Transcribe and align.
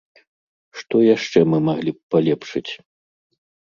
Што 0.79 0.95
яшчэ 1.15 1.39
мы 1.53 1.57
маглі 1.69 1.91
б 2.01 2.17
палепшыць? 2.17 2.69